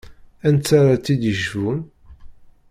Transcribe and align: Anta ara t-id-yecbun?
Anta 0.47 0.73
ara 0.79 0.95
t-id-yecbun? 1.05 1.79